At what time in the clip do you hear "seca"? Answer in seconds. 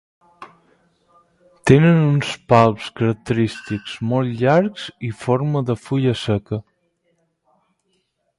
6.25-6.61